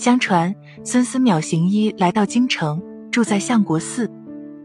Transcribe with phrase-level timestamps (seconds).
[0.00, 4.10] 相传孙思邈行医来到京城，住在相国寺，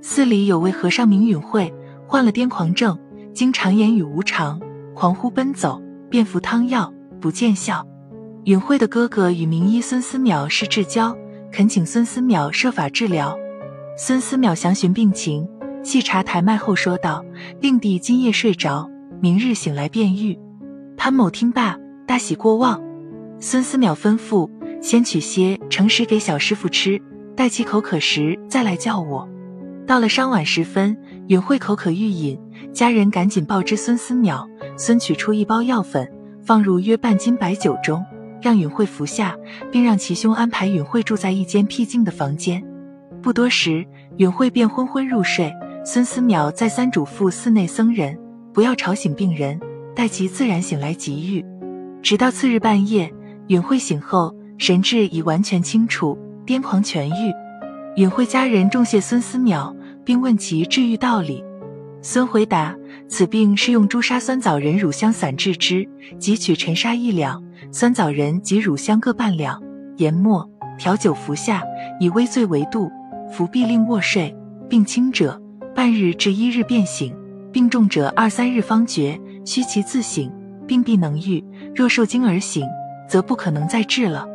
[0.00, 1.74] 寺里有位和尚名允慧，
[2.06, 2.96] 患了癫狂症，
[3.32, 4.60] 经常言语无常，
[4.94, 7.84] 狂呼奔走，便服汤药不见效。
[8.44, 11.12] 允慧的哥哥与名医孙思邈是至交，
[11.50, 13.36] 恳请孙思邈设法治疗。
[13.98, 15.44] 孙思邈详询病情，
[15.82, 17.24] 细查台脉后说道
[17.60, 18.88] ：“令弟今夜睡着，
[19.20, 20.38] 明日醒来便愈。”
[20.96, 21.76] 潘某听罢，
[22.06, 22.80] 大喜过望。
[23.40, 24.48] 孙思邈吩咐
[24.84, 27.00] 先取些诚实给小师傅吃，
[27.34, 29.26] 待其口渴时再来叫我。
[29.86, 30.94] 到了商晚时分，
[31.28, 32.38] 允慧口渴欲饮，
[32.70, 34.46] 家人赶紧报知孙思邈。
[34.76, 36.06] 孙取出一包药粉，
[36.42, 38.04] 放入约半斤白酒中。
[38.42, 39.34] 让允慧服下，
[39.72, 42.62] 并让其兄安排允慧住在一间僻静的房间。
[43.22, 43.86] 不多时，
[44.18, 45.50] 允慧便昏昏入睡。
[45.82, 48.18] 孙思邈再三嘱咐寺内僧人
[48.52, 49.58] 不要吵醒病人，
[49.96, 51.42] 待其自然醒来即愈。
[52.02, 53.10] 直到次日半夜，
[53.46, 57.32] 允慧醒后，神志已完全清楚，癫狂痊愈。
[57.96, 61.42] 允慧家人重谢孙思邈，并问其治愈道理。
[62.02, 62.74] 孙回答：
[63.08, 65.88] 此病是用朱砂酸枣仁乳香散治之，
[66.18, 67.42] 即取陈砂一两。
[67.72, 69.60] 酸枣仁及乳香各半两，
[69.96, 70.48] 研末
[70.78, 71.62] 调酒服下，
[71.98, 72.90] 以微醉为度。
[73.32, 74.34] 服必令卧睡。
[74.68, 75.40] 病轻者
[75.74, 77.14] 半日至一日便醒，
[77.52, 79.18] 病重者二三日方觉。
[79.44, 80.30] 须其自醒，
[80.66, 81.44] 病必能愈。
[81.74, 82.66] 若受惊而醒，
[83.08, 84.26] 则不可能再治了。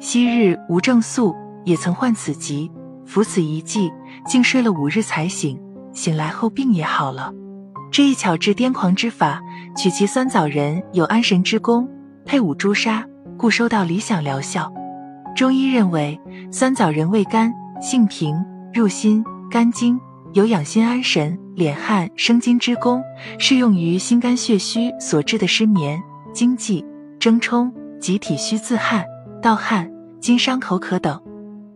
[0.00, 2.70] 昔日吴正素也曾患此疾，
[3.04, 3.90] 服此一剂，
[4.26, 5.58] 竟睡了五日才醒。
[5.92, 7.32] 醒来后病也好了。
[7.90, 9.40] 这一巧治癫狂之法，
[9.76, 11.88] 取其酸枣仁有安神之功。
[12.24, 13.04] 配伍朱砂，
[13.36, 14.72] 故收到理想疗效。
[15.34, 16.20] 中医认为，
[16.52, 18.36] 酸枣仁味甘，性平，
[18.72, 19.98] 入心、肝经，
[20.34, 23.02] 有养心安神、敛汗生津之功，
[23.38, 26.00] 适用于心肝血虚所致的失眠、
[26.32, 26.84] 惊悸、
[27.18, 29.04] 怔冲、及体虚自汗、
[29.40, 29.88] 盗汗、
[30.20, 31.20] 经伤口渴等。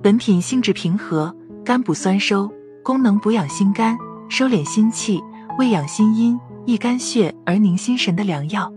[0.03, 1.33] 本品性质平和，
[1.65, 2.51] 甘补酸收，
[2.83, 3.97] 功能补养心肝、
[4.29, 5.23] 收敛心气、
[5.59, 8.73] 喂养心阴、益肝血而宁心神的良药。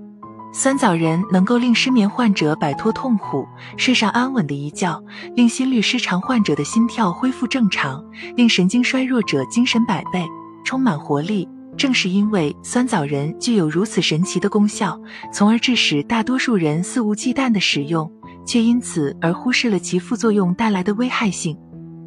[0.53, 5.03] 酸枣仁能够令失眠患者摆脱痛苦，睡上安稳的一觉，
[5.35, 8.05] 令心律失常患者的心跳恢复正常，
[8.35, 10.23] 令神经衰弱者精神百倍，
[10.63, 11.49] 充满活力。
[11.75, 14.97] 正是因为酸枣仁具有如此神奇的功效，
[15.33, 18.09] 从而致使大多数人肆无忌惮的使用，
[18.45, 21.57] 却因此而忽视了其副作用带来的危害性。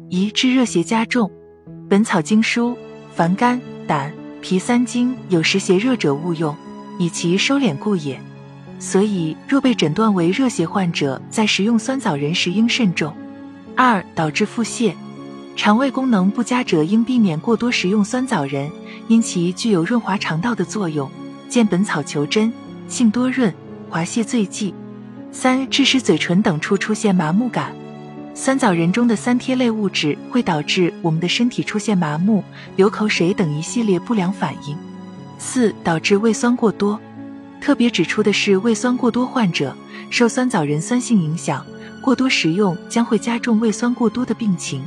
[0.09, 1.29] 一治热邪加重，
[1.87, 2.71] 《本草经书》：
[3.13, 4.11] 凡肝、胆、
[4.41, 6.55] 脾三经有时邪热者勿用，
[6.97, 8.19] 以其收敛故也。
[8.79, 13.13] 所以，若被诊断为热邪患者，在食用酸枣仁时应慎重。
[13.75, 14.93] 二、导致腹泻，
[15.55, 18.71] 肠胃功能不佳者应避免过多食用酸枣仁，
[19.07, 21.11] 因其具有润滑肠道的作用。
[21.49, 22.49] 见《本草求真》，
[22.87, 23.53] 性多润，
[23.89, 24.73] 滑泻醉剂。
[25.31, 27.71] 三、致使嘴唇等处出现麻木感，
[28.33, 32.43] 酸枣仁中的三萜类物质会导致我们的身体出现麻木、
[32.75, 34.75] 流口水等一系列不良反应。
[35.37, 36.99] 四、导致胃酸过多。
[37.61, 39.75] 特别指出的是，胃酸过多患者
[40.09, 41.65] 受酸枣仁酸性影响，
[42.01, 44.83] 过多食用将会加重胃酸过多的病情。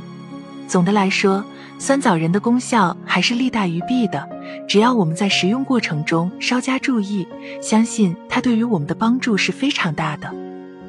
[0.67, 1.43] 总的来说，
[1.77, 4.27] 酸枣仁的功效还是利大于弊的。
[4.67, 7.27] 只要我们在食用过程中稍加注意，
[7.61, 10.33] 相信它对于我们的帮助是非常大的。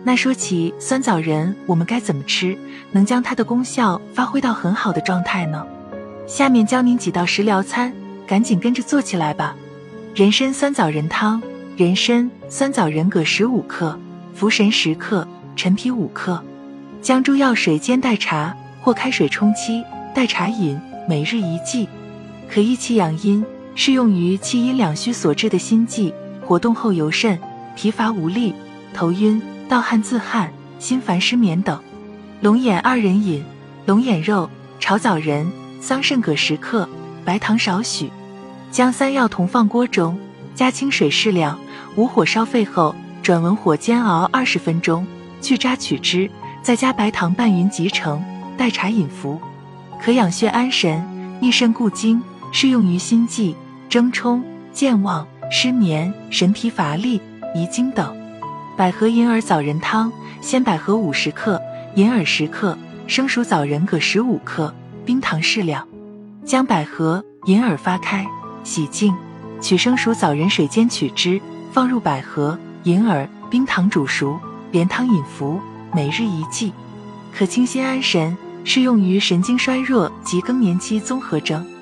[0.04, 2.56] 那说起酸枣仁，我们该怎么吃，
[2.92, 5.66] 能将它的功效发挥到很好的状态呢？
[6.26, 7.92] 下面教您几道食疗餐，
[8.26, 9.54] 赶紧跟着做起来吧。
[10.14, 11.42] 人参酸枣仁汤。
[11.76, 13.98] 人参、酸枣仁各十五克，
[14.38, 16.40] 茯神十克，陈皮五克，
[17.02, 19.82] 姜诸药水煎代茶或开水冲沏，
[20.14, 20.78] 代茶饮，
[21.08, 21.88] 每日一剂，
[22.50, 23.42] 可益气养阴，
[23.74, 26.12] 适用于气阴两虚所致的心悸、
[26.44, 27.38] 活动后尤甚、
[27.74, 28.54] 疲乏无力、
[28.92, 29.40] 头晕、
[29.70, 31.80] 盗汗自汗、心烦失眠等。
[32.42, 33.42] 龙眼二人饮：
[33.86, 35.50] 龙眼肉、炒枣仁、
[35.80, 36.86] 桑葚各十克，
[37.24, 38.10] 白糖少许，
[38.70, 40.18] 将三药同放锅中，
[40.54, 41.58] 加清水适量。
[41.96, 45.06] 无火烧沸后，转文火煎熬二十分钟，
[45.40, 46.30] 去渣取汁，
[46.62, 48.22] 再加白糖拌匀即成，
[48.56, 49.40] 代茶饮服，
[50.00, 51.02] 可养血安神、
[51.40, 52.22] 益肾固精，
[52.52, 53.54] 适用于心悸、
[53.88, 54.42] 怔冲、
[54.72, 57.20] 健忘、失眠、神疲乏力、
[57.54, 58.16] 遗精等。
[58.76, 61.60] 百合银耳枣仁汤：鲜百合五十克，
[61.94, 64.74] 银耳十克，生熟枣仁各十五克，
[65.04, 65.86] 冰糖适量。
[66.44, 68.26] 将百合、银耳发开，
[68.64, 69.14] 洗净，
[69.60, 71.40] 取生熟枣仁水煎取汁。
[71.72, 74.38] 放入百合、银耳、冰糖煮熟，
[74.70, 75.60] 连汤饮服，
[75.92, 76.72] 每日一剂，
[77.36, 81.73] 可清心安神，适用于神经衰弱及更年期综合征。